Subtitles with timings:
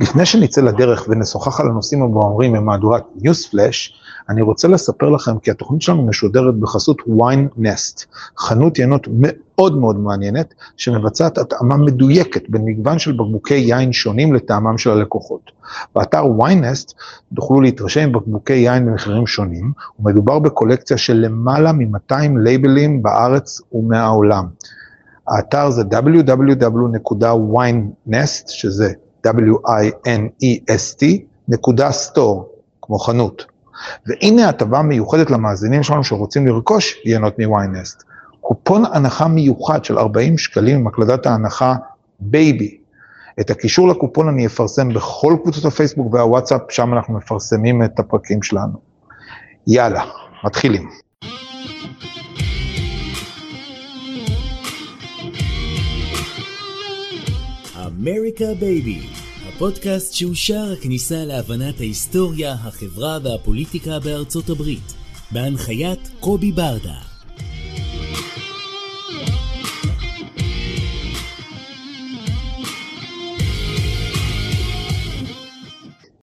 [0.00, 3.92] לפני שנצא לדרך ונשוחח על הנושאים הבוערים במהדורת Newsflash,
[4.28, 8.04] אני רוצה לספר לכם כי התוכנית שלנו משודרת בחסות wine nest,
[8.38, 14.78] חנות ינות מאוד מאוד מעניינת, שמבצעת התאמה מדויקת בין מגוון של בקבוקי יין שונים לטעמם
[14.78, 15.50] של הלקוחות.
[15.94, 16.94] באתר wine nest
[17.34, 24.46] תוכלו להתרשם בקבוקי יין במחירים שונים, ומדובר בקולקציה של למעלה מ-200 לייבלים בארץ ומהעולם.
[25.28, 28.92] האתר זה www.winenest, שזה
[29.26, 31.04] W-I-N-E-S-T,
[31.48, 32.48] נקודה store,
[32.82, 33.44] כמו חנות.
[34.06, 38.02] והנה הטבה מיוחדת למאזינים שלנו שרוצים לרכוש יינות מוויינסט.
[38.40, 41.74] קופון הנחה מיוחד של 40 שקלים עם הקלדת ההנחה
[42.20, 42.78] בייבי.
[43.40, 48.78] את הקישור לקופון אני אפרסם בכל קבוצות הפייסבוק והוואטסאפ, שם אנחנו מפרסמים את הפרקים שלנו.
[49.66, 50.04] יאללה,
[50.44, 50.88] מתחילים.
[57.86, 59.17] אמריקה בייבי,
[59.58, 64.94] הפודקאסט שער הכניסה להבנת ההיסטוריה, החברה והפוליטיקה בארצות הברית,
[65.30, 66.94] בהנחיית קובי ברדה.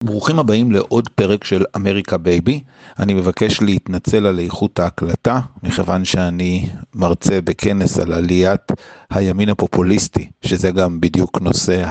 [0.04, 2.60] ברוכים הבאים לעוד פרק של אמריקה בייבי.
[2.98, 8.72] אני מבקש להתנצל על איכות ההקלטה, מכיוון שאני מרצה בכנס על עליית
[9.10, 11.84] הימין הפופוליסטי, שזה גם בדיוק נושא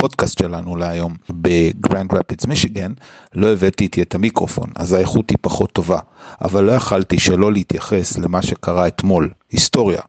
[0.00, 2.92] הפודקאסט שלנו להיום בגרנד רפידס מישיגן,
[3.34, 5.98] לא הבאתי איתי את המיקרופון, אז האיכות היא פחות טובה.
[6.40, 10.00] אבל לא יכלתי שלא להתייחס למה שקרה אתמול, היסטוריה.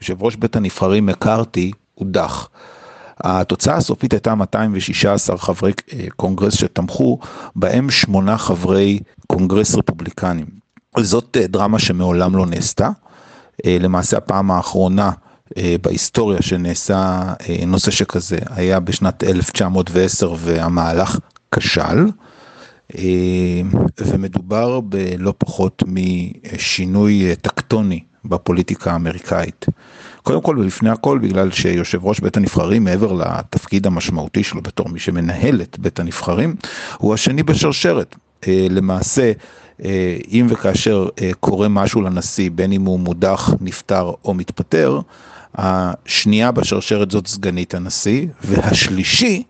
[0.00, 2.48] יושב ראש בית הנבחרים מקארתי הודח.
[3.20, 7.18] התוצאה הסופית הייתה 216 חברי אה, קונגרס שתמכו,
[7.56, 10.46] בהם שמונה חברי קונגרס רפובליקנים.
[10.98, 12.90] זאת אה, דרמה שמעולם לא נעשתה.
[13.66, 15.10] אה, למעשה הפעם האחרונה
[15.82, 17.32] בהיסטוריה שנעשה
[17.66, 21.18] נושא שכזה היה בשנת 1910 והמהלך
[21.54, 22.06] כשל.
[24.00, 29.66] ומדובר בלא פחות משינוי טקטוני בפוליטיקה האמריקאית.
[30.22, 34.98] קודם כל ולפני הכל בגלל שיושב ראש בית הנבחרים מעבר לתפקיד המשמעותי שלו בתור מי
[34.98, 36.54] שמנהל את בית הנבחרים
[36.98, 38.16] הוא השני בשרשרת.
[38.48, 39.32] אה, למעשה
[39.84, 45.00] אה, אם וכאשר אה, קורה משהו לנשיא בין אם הוא מודח, נפטר או מתפטר
[45.54, 49.42] השנייה בשרשרת זאת סגנית הנשיא והשלישי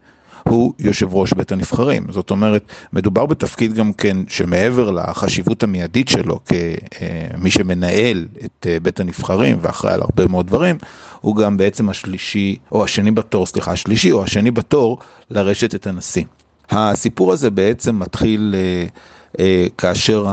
[0.49, 2.07] הוא יושב ראש בית הנבחרים.
[2.11, 9.01] זאת אומרת, מדובר בתפקיד גם כן שמעבר לחשיבות המיידית שלו כמי שמנהל את אה, בית
[9.01, 10.77] הנבחרים ואחראי על הרבה מאוד דברים,
[11.21, 14.99] הוא גם בעצם השלישי, או השני בתור, סליחה, השלישי או השני בתור
[15.31, 16.25] לרשת את הנשיא.
[16.71, 18.87] הסיפור הזה בעצם מתחיל אה,
[19.78, 20.26] כאשר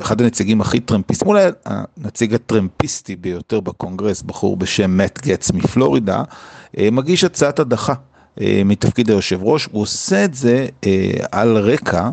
[0.00, 6.22] אחד הנציגים הכי טרמפיסטים, אולי הנציג הטרמפיסטי ביותר בקונגרס, בחור בשם מאט גץ מפלורידה,
[6.80, 7.94] מגיש הצעת הדחה
[8.40, 12.10] אה, מתפקיד היושב ראש, הוא עושה את זה אה, על רקע אה,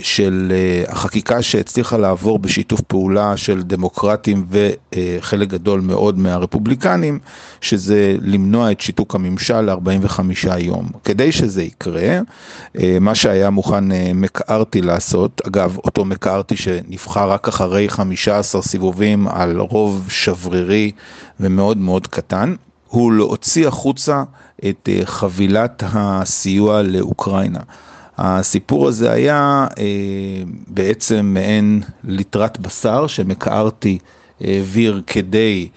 [0.00, 0.52] של
[0.88, 7.18] החקיקה שהצליחה לעבור בשיתוף פעולה של דמוקרטים וחלק גדול מאוד מהרפובליקנים,
[7.60, 10.20] שזה למנוע את שיתוק הממשל ל-45
[10.58, 10.88] יום.
[11.04, 12.18] כדי שזה יקרה,
[13.00, 13.84] מה שהיה מוכן
[14.14, 20.92] מקארתי לעשות, אגב, אותו מקארתי שנבחר רק אחרי 15 סיבובים על רוב שברירי
[21.40, 22.54] ומאוד מאוד קטן,
[22.88, 24.22] הוא להוציא החוצה
[24.68, 27.60] את אה, חבילת הסיוע לאוקראינה.
[28.18, 29.84] הסיפור הזה היה אה,
[30.66, 33.98] בעצם מעין ליטרת בשר שמקארתי
[34.40, 35.68] העביר כדי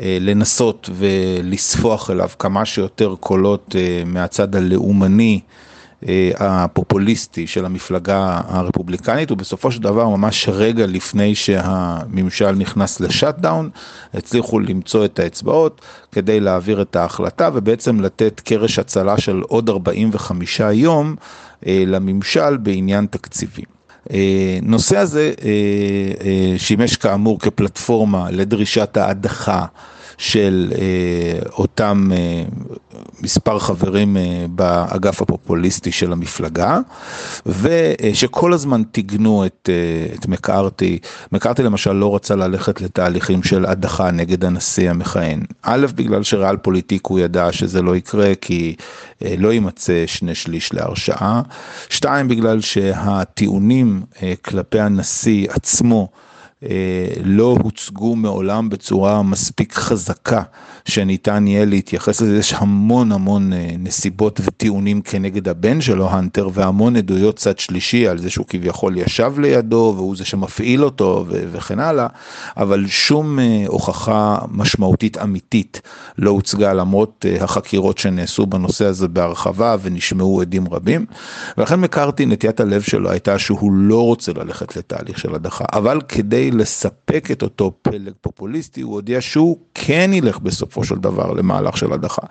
[0.00, 3.74] אה, לנסות ולספוח אליו כמה שיותר קולות
[4.06, 5.40] מהצד הלאומני
[6.08, 13.70] אה, הפופוליסטי של המפלגה הרפובליקנית, ובסופו של דבר, ממש רגע לפני שהממשל נכנס לשאט-דאון,
[14.14, 15.80] הצליחו למצוא את האצבעות
[16.12, 23.06] כדי להעביר את ההחלטה ובעצם לתת קרש הצלה של עוד 45 יום אה, לממשל בעניין
[23.10, 23.62] תקציבי.
[24.12, 25.32] אה, נושא הזה
[26.56, 29.64] שימש כאמור כפלטפורמה לדרישת ההדחה
[30.20, 30.72] של
[31.52, 32.10] אותם
[33.22, 36.78] מספר חברים אה, באגף הפופוליסטי של המפלגה,
[37.46, 40.98] ושכל הזמן טיגנו את, אה, את מקארתי.
[41.32, 45.42] מקארתי למשל לא רצה ללכת לתהליכים של הדחה נגד הנשיא המכהן.
[45.62, 48.76] א', בגלל שריאל פוליטיק הוא ידע שזה לא יקרה, כי
[49.24, 51.42] אה, לא יימצא שני שליש להרשעה.
[51.88, 54.02] שתיים, בגלל שהטיעונים
[54.42, 56.08] כלפי הנשיא עצמו,
[57.24, 60.42] לא הוצגו מעולם בצורה מספיק חזקה
[60.84, 67.36] שניתן יהיה להתייחס לזה, יש המון המון נסיבות וטיעונים כנגד הבן שלו, הנטר, והמון עדויות
[67.36, 72.06] צד שלישי על זה שהוא כביכול ישב לידו והוא זה שמפעיל אותו וכן הלאה,
[72.56, 75.80] אבל שום הוכחה משמעותית אמיתית
[76.18, 81.06] לא הוצגה למרות החקירות שנעשו בנושא הזה בהרחבה ונשמעו עדים רבים,
[81.58, 86.49] ולכן מקארתי נטיית הלב שלו הייתה שהוא לא רוצה ללכת לתהליך של הדחה, אבל כדי
[86.50, 91.92] לספק את אותו פלג פופוליסטי הוא הודיע שהוא כן ילך בסופו של דבר למהלך של
[91.92, 92.22] הדחה.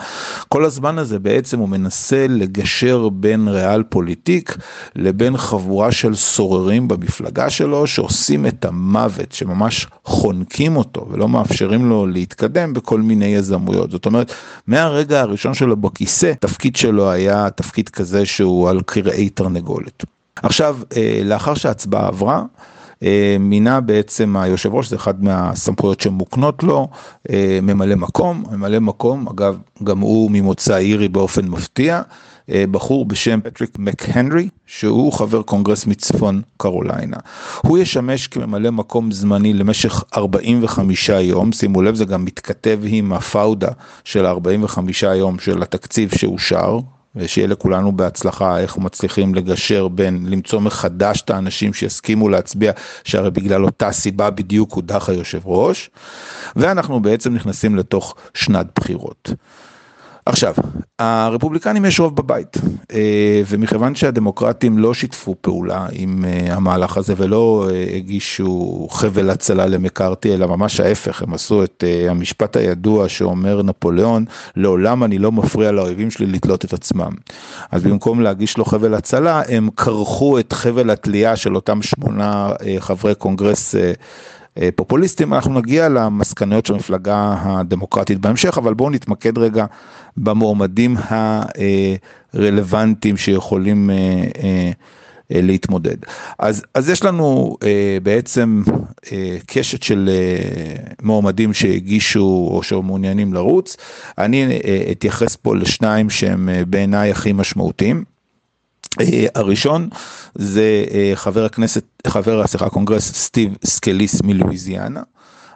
[0.50, 4.58] כל הזמן הזה בעצם הוא מנסה לגשר בין ריאל פוליטיק
[4.96, 12.08] לבין חבורה של סוררים במפלגה שלו שעושים את המוות, שממש חונקים אותו ולא מאפשרים לו
[12.08, 13.92] להתקדם בכל מיני יזמויות.
[13.92, 14.34] זאת אומרת,
[14.68, 20.06] מהרגע הראשון שלו בכיסא, תפקיד שלו היה תפקיד כזה שהוא על קרעי תרנגולת.
[20.44, 20.78] עכשיו,
[21.26, 22.44] לאחר שההצבעה עברה,
[23.40, 26.88] מינה בעצם היושב ראש, זה אחד מהסמכויות שמוקנות לו,
[27.62, 32.02] ממלא מקום, ממלא מקום, אגב, גם הוא ממוצא אירי באופן מפתיע,
[32.72, 37.18] בחור בשם פטריק מקהנרי, שהוא חבר קונגרס מצפון קרוליינה.
[37.62, 43.70] הוא ישמש כממלא מקום זמני למשך 45 יום, שימו לב, זה גם מתכתב עם הפאודה
[44.04, 46.80] של 45 יום של התקציב שאושר,
[47.16, 52.72] ושיהיה לכולנו בהצלחה איך מצליחים לגשר בין למצוא מחדש את האנשים שיסכימו להצביע,
[53.04, 55.90] שהרי בגלל אותה סיבה בדיוק הודח היושב ראש,
[56.56, 59.30] ואנחנו בעצם נכנסים לתוך שנת בחירות.
[60.30, 60.54] עכשיו,
[61.00, 62.58] הרפובליקנים יש רוב בבית,
[63.48, 70.80] ומכיוון שהדמוקרטים לא שיתפו פעולה עם המהלך הזה ולא הגישו חבל הצלה למקארתי, אלא ממש
[70.80, 76.66] ההפך, הם עשו את המשפט הידוע שאומר נפוליאון, לעולם אני לא מפריע לאויבים שלי לתלות
[76.66, 77.12] את עצמם.
[77.72, 82.50] אז במקום להגיש לו חבל הצלה, הם כרכו את חבל התלייה של אותם שמונה
[82.80, 83.76] חברי קונגרס
[84.76, 89.66] פופוליסטים, אנחנו נגיע למסקנות של המפלגה הדמוקרטית בהמשך, אבל בואו נתמקד רגע
[90.24, 90.98] במועמדים
[92.34, 93.90] הרלוונטיים שיכולים
[95.30, 95.98] להתמודד.
[96.40, 97.58] אז, אז יש לנו
[98.04, 98.64] בעצם
[99.46, 100.10] קשת של
[101.02, 103.78] מועמדים שהגישו או שמעוניינים לרוץ,
[104.18, 104.60] אני
[104.92, 108.04] אתייחס פה לשניים שהם בעיניי הכי משמעותיים.
[109.36, 109.90] הראשון
[110.36, 110.86] זה
[111.16, 115.02] חבר הכנסת, חבר, סליחה, הקונגרס סטיב סקליס מלואיזיאנה.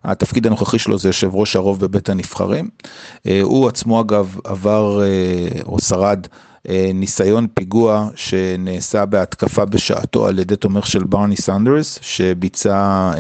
[0.03, 2.69] התפקיד הנוכחי שלו זה יושב ראש הרוב בבית הנבחרים.
[3.41, 5.01] הוא עצמו אגב עבר
[5.65, 6.27] או שרד
[6.93, 13.11] ניסיון פיגוע שנעשה בהתקפה בשעתו על ידי תומך של ברני סנדרס, שביצע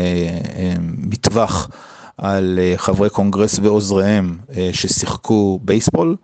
[0.81, 1.69] מטווח
[2.17, 4.37] על חברי קונגרס ועוזריהם
[4.71, 6.15] ששיחקו בייסבול.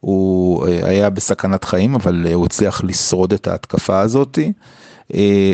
[0.00, 4.52] הוא היה בסכנת חיים, אבל הוא הצליח לשרוד את ההתקפה הזאתי.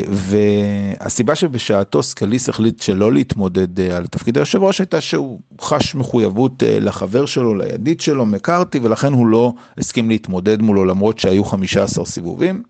[0.07, 7.25] והסיבה שבשעתו סקליס החליט שלא להתמודד על תפקיד היושב ראש הייתה שהוא חש מחויבות לחבר
[7.25, 12.63] שלו, לידיד שלו, מקארתי, ולכן הוא לא הסכים להתמודד מולו למרות שהיו 15 סיבובים.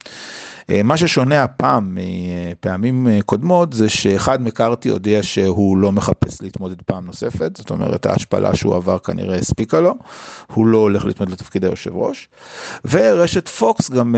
[0.83, 7.57] מה ששונה הפעם מפעמים קודמות זה שאחד מקארתי הודיע שהוא לא מחפש להתמודד פעם נוספת,
[7.57, 9.95] זאת אומרת ההשפלה שהוא עבר כנראה הספיקה לו,
[10.53, 12.29] הוא לא הולך להתמודד לתפקיד היושב ראש,
[12.85, 14.15] ורשת פוקס גם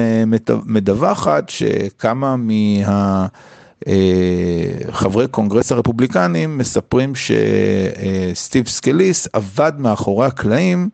[0.66, 3.28] מדווחת שכמה מה...
[4.92, 10.90] חברי קונגרס הרפובליקנים מספרים שסטיב סקליס עבד מאחורי הקלעים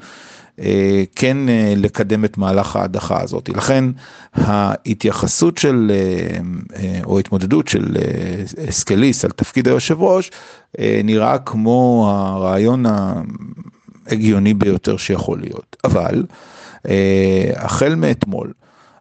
[1.16, 1.38] כן
[1.76, 3.50] לקדם את מהלך ההדחה הזאת.
[3.50, 3.86] לכן
[4.34, 5.92] ההתייחסות של,
[7.04, 7.98] או התמודדות של
[8.70, 10.32] סקליס על תפקיד היושב ראש,
[10.80, 12.86] נראה כמו הרעיון
[14.08, 15.76] ההגיוני ביותר שיכול להיות.
[15.84, 16.24] אבל
[17.56, 18.52] החל מאתמול,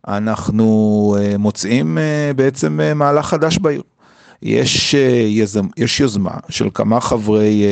[0.09, 1.99] אנחנו מוצאים
[2.37, 3.83] בעצם מהלך חדש בעיר.
[4.43, 4.95] יש,
[5.29, 7.63] יזמ, יש יוזמה של כמה חברי,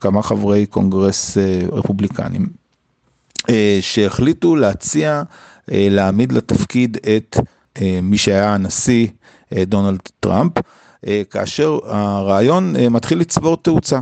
[0.00, 1.36] כמה חברי קונגרס
[1.72, 2.61] רפובליקנים
[3.80, 5.22] שהחליטו להציע
[5.68, 7.36] להעמיד לתפקיד את
[8.02, 9.06] מי שהיה הנשיא
[9.54, 10.52] דונלד טראמפ,
[11.30, 14.00] כאשר הרעיון מתחיל לצבור תאוצה.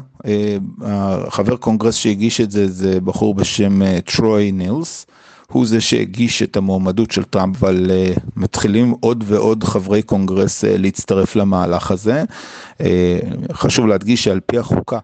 [1.29, 5.07] חבר קונגרס שהגיש את זה זה בחור בשם טרוי נילס.
[5.53, 10.69] הוא זה שהגיש את המועמדות של טראמפ, אבל uh, מתחילים עוד ועוד חברי קונגרס uh,
[10.79, 12.25] להצטרף למהלך הזה.
[12.79, 12.83] Uh,
[13.53, 14.99] חשוב להדגיש שעל פי החוקה,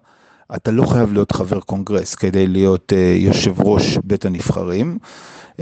[0.55, 4.97] אתה לא חייב להיות חבר קונגרס כדי להיות uh, יושב ראש בית הנבחרים.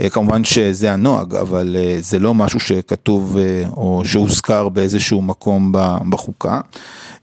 [0.00, 3.36] Uh, כמובן שזה הנוהג, אבל uh, זה לא משהו שכתוב
[3.76, 5.72] או שהוזכר באיזשהו מקום
[6.10, 6.60] בחוקה.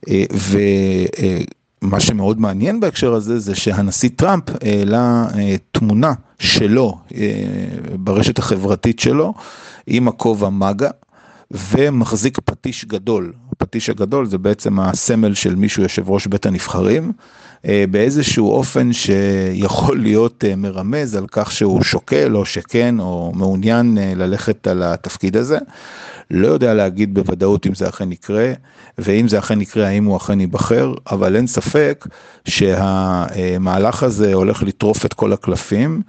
[0.06, 0.58] Uh, ו...
[1.16, 1.20] Uh,
[1.82, 5.26] מה שמאוד מעניין בהקשר הזה זה שהנשיא טראמפ העלה
[5.72, 6.98] תמונה שלו
[7.98, 9.34] ברשת החברתית שלו
[9.86, 10.90] עם הכובע מגה
[11.50, 13.32] ומחזיק פטיש גדול.
[13.52, 17.43] הפטיש הגדול זה בעצם הסמל של מישהו יושב ראש בית הנבחרים, אה,
[17.90, 24.12] באיזשהו אופן שיכול להיות אה, מרמז על כך שהוא שוקל או שכן או מעוניין אה,
[24.16, 25.58] ללכת על התפקיד הזה.
[26.30, 28.52] לא יודע להגיד בוודאות אם זה אכן יקרה,
[28.98, 32.06] ואם זה אכן יקרה, האם הוא אכן ייבחר, אבל אין ספק
[32.48, 36.02] שהמהלך הזה הולך לטרוף את כל הקלפים.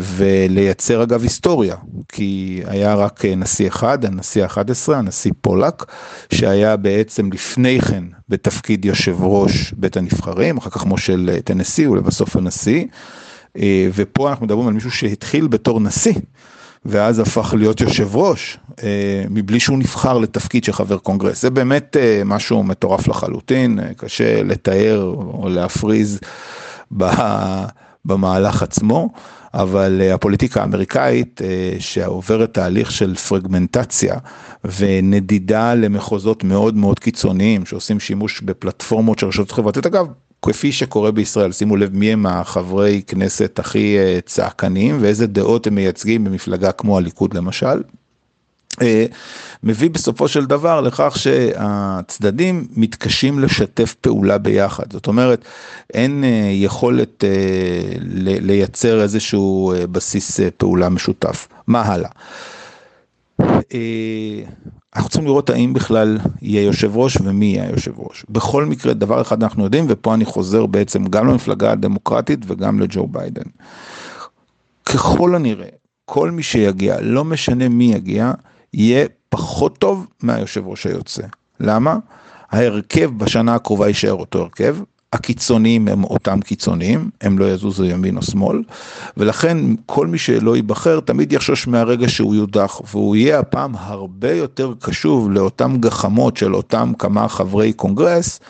[0.00, 1.76] ולייצר אגב היסטוריה,
[2.08, 5.84] כי היה רק נשיא אחד, הנשיא ה-11, הנשיא פולק,
[6.34, 12.84] שהיה בעצם לפני כן בתפקיד יושב ראש בית הנבחרים, אחר כך מושל טנסי ולבסוף הנשיא,
[13.94, 16.14] ופה אנחנו מדברים על מישהו שהתחיל בתור נשיא.
[16.84, 21.42] ואז הפך להיות יושב ראש, אה, מבלי שהוא נבחר לתפקיד של חבר קונגרס.
[21.42, 26.20] זה באמת אה, משהו מטורף לחלוטין, אה, קשה לתאר או להפריז
[28.04, 29.08] במהלך עצמו,
[29.54, 31.40] אבל הפוליטיקה האמריקאית
[31.78, 34.14] שעוברת תהליך של פרגמנטציה
[34.78, 40.06] ונדידה למחוזות מאוד מאוד קיצוניים שעושים שימוש בפלטפורמות של רשתות חברתיות, אגב,
[40.42, 46.24] כפי שקורה בישראל, שימו לב מי הם החברי כנסת הכי צעקניים ואיזה דעות הם מייצגים
[46.24, 47.82] במפלגה כמו הליכוד למשל.
[49.62, 54.92] מביא בסופו של דבר לכך שהצדדים מתקשים לשתף פעולה ביחד.
[54.92, 55.44] זאת אומרת,
[55.94, 57.24] אין יכולת
[58.40, 61.48] לייצר איזשהו בסיס פעולה משותף.
[61.66, 62.10] מה הלאה?
[64.96, 68.24] אנחנו צריכים לראות האם בכלל יהיה יושב ראש ומי יהיה היושב ראש.
[68.28, 73.06] בכל מקרה, דבר אחד אנחנו יודעים, ופה אני חוזר בעצם גם למפלגה הדמוקרטית וגם לג'ו
[73.06, 73.42] ביידן.
[74.86, 75.68] ככל הנראה,
[76.04, 78.32] כל מי שיגיע, לא משנה מי יגיע,
[78.74, 81.22] יהיה פחות טוב מהיושב ראש היוצא.
[81.60, 81.96] למה?
[82.50, 84.76] ההרכב בשנה הקרובה יישאר אותו הרכב,
[85.12, 88.62] הקיצוניים הם אותם קיצוניים, הם לא יזוזו ימין או שמאל,
[89.16, 94.72] ולכן כל מי שלא ייבחר תמיד יחשוש מהרגע שהוא יודח, והוא יהיה הפעם הרבה יותר
[94.80, 98.40] קשוב לאותם גחמות של אותם כמה חברי קונגרס,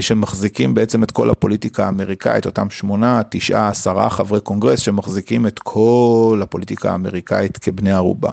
[0.00, 6.40] שמחזיקים בעצם את כל הפוליטיקה האמריקאית, אותם שמונה, תשעה, עשרה חברי קונגרס שמחזיקים את כל
[6.42, 8.30] הפוליטיקה האמריקאית כבני ערובה.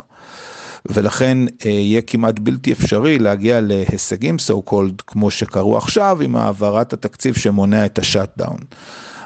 [0.85, 7.35] ולכן יהיה כמעט בלתי אפשרי להגיע להישגים so called כמו שקרו עכשיו עם העברת התקציב
[7.35, 8.59] שמונע את ה shutdown.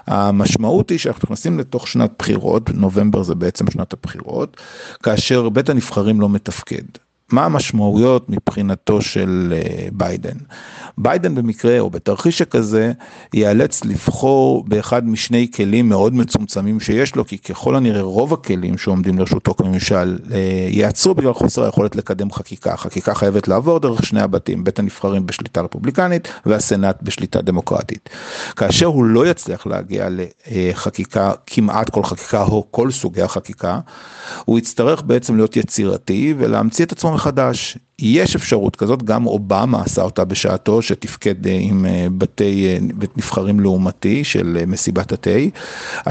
[0.07, 4.57] המשמעות היא שאנחנו נכנסים לתוך שנת בחירות, נובמבר זה בעצם שנת הבחירות,
[5.03, 6.83] כאשר בית הנבחרים לא מתפקד.
[7.31, 9.53] מה המשמעויות מבחינתו של
[9.91, 10.37] ביידן?
[10.97, 12.91] ביידן במקרה או בתרחיש שכזה
[13.33, 19.19] ייאלץ לבחור באחד משני כלים מאוד מצומצמים שיש לו, כי ככל הנראה רוב הכלים שעומדים
[19.19, 20.17] לרשותו כממשל
[20.69, 22.77] ייעצרו בגלל חוסר היכולת לקדם חקיקה.
[22.77, 28.09] חקיקה חייבת לעבור דרך שני הבתים, בית הנבחרים בשליטה רפובליקנית והסנאט בשליטה דמוקרטית.
[28.55, 30.07] כאשר הוא לא יצליח להגיע
[30.51, 33.79] לחקיקה, כמעט כל חקיקה או כל סוגי החקיקה,
[34.45, 37.77] הוא יצטרך בעצם להיות יצירתי ולהמציא את עצמו מחדש.
[37.99, 41.85] יש אפשרות כזאת, גם אובמה עשה אותה בשעתו, שתפקד עם
[42.17, 45.29] בתי, בית נבחרים לעומתי של מסיבת התה.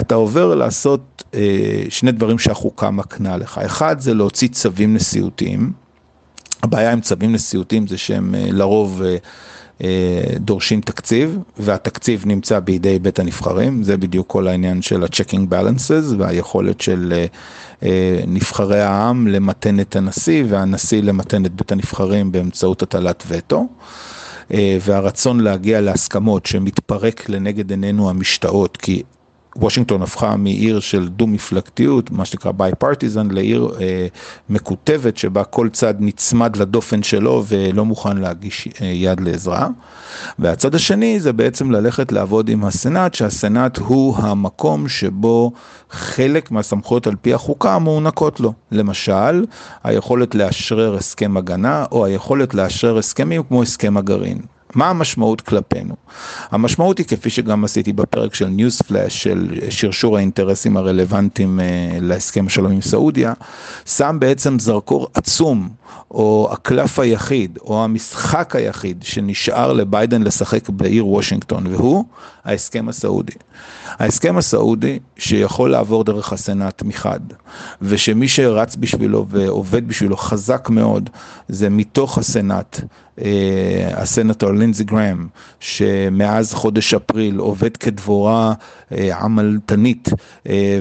[0.01, 1.23] אתה עובר לעשות
[1.89, 3.59] שני דברים שהחוקה מקנה לך.
[3.59, 5.73] אחד זה להוציא צווים נשיאותיים.
[6.63, 9.03] הבעיה עם צווים נשיאותיים זה שהם לרוב
[10.37, 16.81] דורשים תקציב, והתקציב נמצא בידי בית הנבחרים, זה בדיוק כל העניין של ה-checking balances והיכולת
[16.81, 17.27] של
[18.27, 23.67] נבחרי העם למתן את הנשיא, והנשיא למתן את בית הנבחרים באמצעות הטלת וטו.
[24.81, 29.03] והרצון להגיע להסכמות שמתפרק לנגד עינינו המשתאות, כי
[29.57, 34.07] וושינגטון הפכה מעיר של דו מפלגתיות, מה שנקרא ביי פרטיזן, לעיר אה,
[34.49, 39.69] מקוטבת שבה כל צד נצמד לדופן שלו ולא מוכן להגיש אה, יד לעזרה.
[40.39, 45.53] והצד השני זה בעצם ללכת לעבוד עם הסנאט, שהסנאט הוא המקום שבו
[45.91, 48.53] חלק מהסמכויות על פי החוקה מוענקות לו.
[48.73, 49.45] למשל,
[49.85, 54.39] היכולת לאשרר הסכם הגנה או היכולת לאשרר הסכמים כמו הסכם הגרעין.
[54.75, 55.95] מה המשמעות כלפינו?
[56.51, 61.61] המשמעות היא כפי שגם עשיתי בפרק של ניוז פלאש של שרשור האינטרסים הרלוונטיים
[62.01, 63.33] להסכם השלום עם סעודיה,
[63.87, 65.69] שם בעצם זרקור עצום
[66.11, 72.05] או הקלף היחיד או המשחק היחיד שנשאר לביידן לשחק בעיר וושינגטון והוא
[72.45, 73.33] ההסכם הסעודי.
[73.89, 77.21] ההסכם הסעודי שיכול לעבור דרך הסנאט מחד
[77.83, 81.11] ושמי שרץ בשבילו ועובד בשבילו חזק מאוד
[81.49, 82.81] זה מתוך הסנאט
[83.95, 85.27] הסנטור לינזי גראם,
[85.61, 88.53] שמאז חודש אפריל עובד כדבורה
[89.21, 90.09] עמלתנית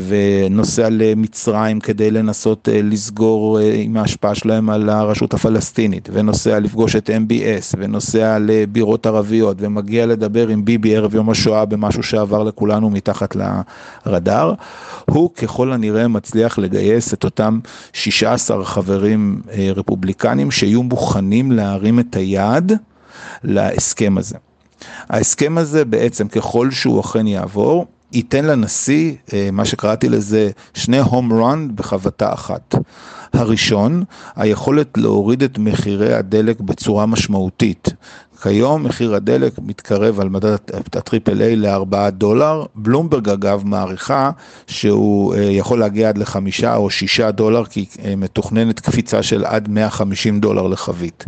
[0.07, 7.75] ונוסע למצרים כדי לנסות לסגור עם ההשפעה שלהם על הרשות הפלסטינית, ונוסע לפגוש את MBS,
[7.77, 13.35] ונוסע לבירות ערביות, ומגיע לדבר עם ביבי ערב יום השואה במשהו שעבר לכולנו מתחת
[14.05, 14.53] לרדאר,
[15.09, 17.59] הוא ככל הנראה מצליח לגייס את אותם
[17.93, 19.41] 16 חברים
[19.75, 22.71] רפובליקנים שיהיו מוכנים להרים את היד
[23.43, 24.37] להסכם הזה.
[25.09, 29.13] ההסכם הזה בעצם ככל שהוא אכן יעבור, ייתן לנשיא,
[29.51, 32.75] מה שקראתי לזה, שני הום רן בחבטה אחת.
[33.33, 34.03] הראשון,
[34.35, 37.89] היכולת להוריד את מחירי הדלק בצורה משמעותית.
[38.43, 44.31] כיום מחיר הדלק מתקרב על מדד הטריפל איי לארבעה דולר, בלומברג אגב מעריכה
[44.67, 47.85] שהוא יכול להגיע עד לחמישה או שישה דולר כי
[48.17, 51.25] מתוכננת קפיצה של עד 150 דולר לחבית.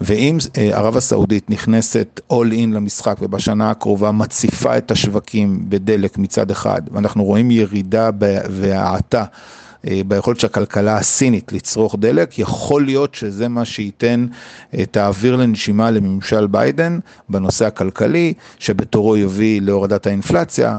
[0.00, 6.82] ואם ערב הסעודית נכנסת all in למשחק ובשנה הקרובה מציפה את השווקים בדלק מצד אחד
[6.92, 8.10] ואנחנו רואים ירידה
[8.50, 9.24] והאטה
[9.84, 14.26] ביכולת של הכלכלה הסינית לצרוך דלק, יכול להיות שזה מה שייתן
[14.82, 20.78] את האוויר לנשימה לממשל ביידן בנושא הכלכלי, שבתורו יביא להורדת האינפלציה,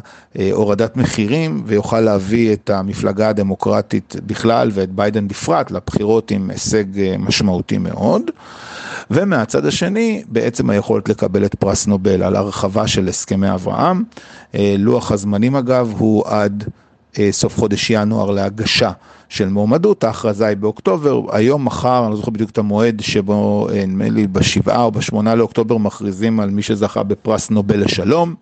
[0.52, 6.86] הורדת מחירים, ויוכל להביא את המפלגה הדמוקרטית בכלל ואת ביידן בפרט לבחירות עם הישג
[7.20, 8.22] משמעותי מאוד.
[9.12, 14.04] ומהצד השני, בעצם היכולת לקבל את פרס נובל על הרחבה של הסכמי אברהם.
[14.54, 16.64] לוח הזמנים אגב הוא עד
[17.32, 18.92] סוף חודש ינואר להגשה
[19.30, 24.10] של מועמדות, ההכרזה היא באוקטובר, היום, מחר, אני לא זוכר בדיוק את המועד שבו, נדמה
[24.10, 28.36] לי, בשבעה או בשמונה לאוקטובר מכריזים על מי שזכה בפרס נובל לשלום.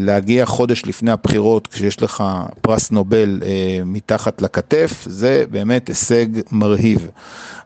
[0.00, 2.24] להגיע חודש לפני הבחירות כשיש לך
[2.60, 3.40] פרס נובל
[3.84, 7.08] מתחת לכתף, זה באמת הישג מרהיב.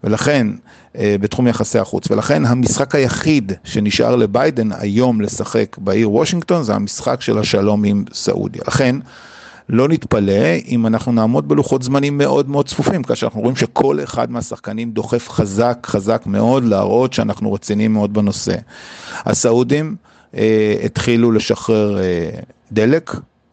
[0.05, 0.47] ולכן,
[0.95, 7.39] בתחום יחסי החוץ, ולכן המשחק היחיד שנשאר לביידן היום לשחק בעיר וושינגטון זה המשחק של
[7.39, 8.63] השלום עם סעודיה.
[8.69, 8.97] לכן,
[9.69, 14.31] לא נתפלא אם אנחנו נעמוד בלוחות זמנים מאוד מאוד צפופים, כאשר אנחנו רואים שכל אחד
[14.31, 18.55] מהשחקנים דוחף חזק חזק מאוד להראות שאנחנו רציניים מאוד בנושא.
[19.13, 19.97] הסעודים
[20.37, 22.31] אה, התחילו לשחרר אה,
[22.73, 23.11] דלק,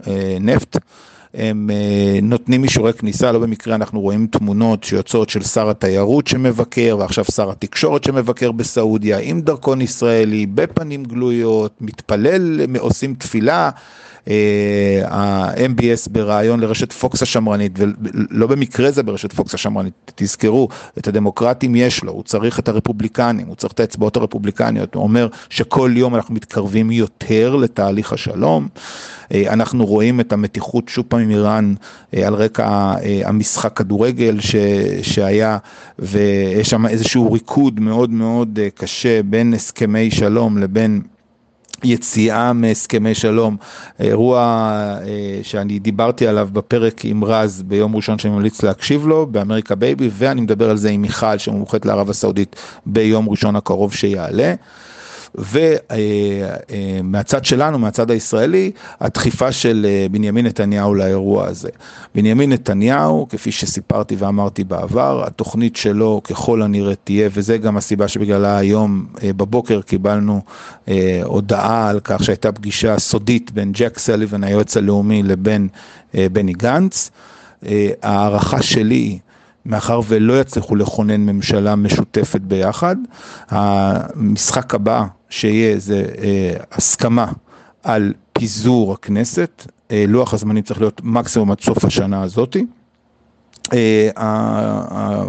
[0.07, 0.77] אה, נפט.
[1.33, 1.69] הם
[2.21, 7.51] נותנים אישורי כניסה, לא במקרה אנחנו רואים תמונות שיוצאות של שר התיירות שמבקר ועכשיו שר
[7.51, 13.69] התקשורת שמבקר בסעודיה עם דרכון ישראלי, בפנים גלויות, מתפלל, עושים תפילה.
[15.07, 22.03] ה-MBS ברעיון לרשת פוקס השמרנית, ולא במקרה זה ברשת פוקס השמרנית, תזכרו, את הדמוקרטים יש
[22.03, 26.35] לו, הוא צריך את הרפובליקנים, הוא צריך את האצבעות הרפובליקניות, הוא אומר שכל יום אנחנו
[26.35, 28.67] מתקרבים יותר לתהליך השלום.
[29.33, 31.73] אנחנו רואים את המתיחות שוב פעם עם איראן
[32.25, 32.93] על רקע
[33.25, 34.55] המשחק כדורגל ש,
[35.01, 35.57] שהיה
[35.99, 41.01] ויש שם איזשהו ריקוד מאוד מאוד קשה בין הסכמי שלום לבין
[41.85, 43.57] יציאה מהסכמי שלום,
[43.99, 44.97] אירוע
[45.43, 50.41] שאני דיברתי עליו בפרק עם רז ביום ראשון שאני ממליץ להקשיב לו, באמריקה בייבי, ואני
[50.41, 54.53] מדבר על זה עם מיכל שמומחית לערב הסעודית ביום ראשון הקרוב שיעלה.
[55.35, 61.69] ומהצד שלנו, מהצד הישראלי, הדחיפה של בנימין נתניהו לאירוע הזה.
[62.15, 68.57] בנימין נתניהו, כפי שסיפרתי ואמרתי בעבר, התוכנית שלו ככל הנראה תהיה, וזה גם הסיבה שבגללה
[68.57, 70.41] היום בבוקר קיבלנו
[71.23, 75.67] הודעה על כך שהייתה פגישה סודית בין ג'ק סליבן, היועץ הלאומי, לבין
[76.13, 77.11] בני גנץ.
[78.01, 79.19] הערכה שלי
[79.65, 82.95] מאחר ולא יצליחו לכונן ממשלה משותפת ביחד,
[83.49, 87.31] המשחק הבא שיהיה זה אה, הסכמה
[87.83, 92.65] על פיזור הכנסת, אה, לוח הזמנים צריך להיות מקסימום עד סוף השנה הזאתי.
[93.73, 94.09] אה,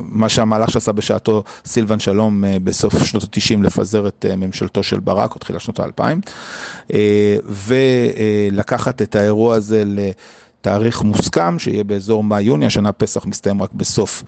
[0.03, 5.38] מה שהמהלך שעשה בשעתו סילבן שלום בסוף שנות ה-90 לפזר את ממשלתו של ברק, או
[5.38, 6.31] תחילת שנות ה-2000,
[7.47, 9.85] ולקחת את האירוע הזה
[10.64, 14.24] לתאריך מוסכם, שיהיה באזור מאי-יוני, השנה פסח מסתיים רק בסוף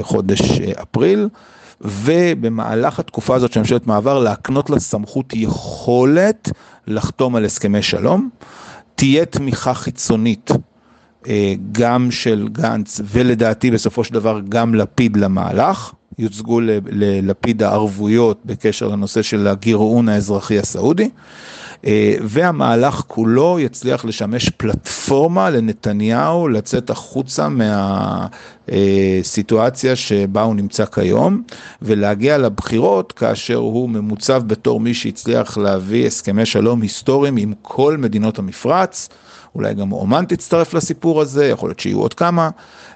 [0.00, 1.28] חודש אפריל.
[1.80, 6.50] ובמהלך התקופה הזאת של ממשלת מעבר להקנות לה סמכות יכולת
[6.86, 8.28] לחתום על הסכמי שלום.
[8.94, 10.50] תהיה תמיכה חיצונית
[11.72, 15.92] גם של גנץ ולדעתי בסופו של דבר גם לפיד למהלך.
[16.18, 21.10] יוצגו ללפיד הערבויות בקשר לנושא של הגירעון האזרחי הסעודי.
[22.22, 27.48] והמהלך כולו יצליח לשמש פלטפורמה לנתניהו לצאת החוצה
[28.68, 31.42] מהסיטואציה שבה הוא נמצא כיום
[31.82, 38.38] ולהגיע לבחירות כאשר הוא ממוצב בתור מי שהצליח להביא הסכמי שלום היסטוריים עם כל מדינות
[38.38, 39.08] המפרץ.
[39.54, 42.50] אולי גם אומן תצטרף לסיפור הזה, יכול להיות שיהיו עוד כמה,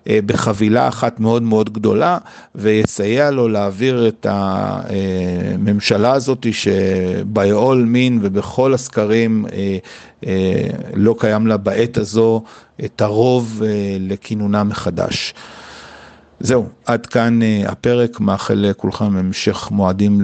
[0.09, 2.19] אה, בחבילה אחת מאוד מאוד גדולה,
[2.55, 9.79] ויסייע לו להעביר את הממשלה הזאת שביעול מין ובכל הסקרים אה,
[10.27, 12.42] אה, לא קיים לה בעת הזו
[12.85, 13.62] את הרוב
[14.01, 15.35] לכינונה מחדש.
[16.40, 20.21] זהו, עד כאן הפרק, מאחל לכולכם המשך מועדים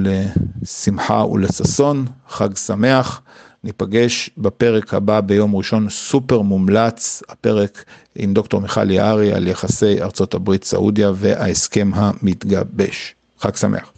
[0.62, 3.20] לשמחה ולששון, חג שמח.
[3.64, 7.84] ניפגש בפרק הבא ביום ראשון סופר מומלץ, הפרק
[8.16, 13.14] עם דוקטור מיכל יערי על יחסי ארצות הברית סעודיה וההסכם המתגבש.
[13.38, 13.92] חג שמח.